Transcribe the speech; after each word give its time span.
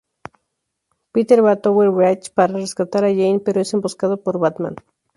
Peter 1.17 1.37
va 1.49 1.53
a 1.59 1.59
Tower 1.67 1.87
Bridge 1.99 2.31
para 2.39 2.57
rescatar 2.57 3.03
a 3.05 3.11
Jane 3.21 3.39
pero 3.45 3.61
es 3.61 3.71
emboscado 3.75 4.17
por 4.23 4.39
Batman. 4.39 4.77